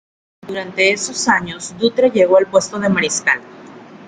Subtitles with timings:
[0.47, 3.39] Durante esos años Dutra llegó al puesto de mariscal.